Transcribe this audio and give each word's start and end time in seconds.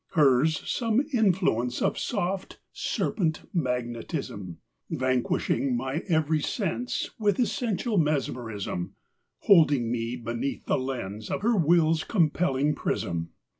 Hers 0.13 0.67
some 0.67 1.01
influence 1.13 1.79
Of 1.79 1.99
soft, 1.99 2.57
serpent 2.73 3.47
magnetism, 3.53 4.57
Vanquishing 4.89 5.77
my 5.77 5.97
every 6.09 6.41
sense 6.41 7.11
With 7.19 7.37
essential 7.39 7.99
mesmerism; 7.99 8.95
Holding 9.41 9.91
me 9.91 10.15
beneath 10.15 10.65
the 10.65 10.79
lens 10.79 11.29
Of 11.29 11.43
her 11.43 11.55
will's 11.55 12.03
compelling 12.03 12.73
prism. 12.73 13.29